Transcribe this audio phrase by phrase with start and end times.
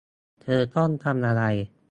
[0.41, 1.43] เธอต้องทำอะไร